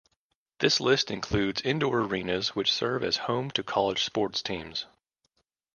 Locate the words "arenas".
2.01-2.55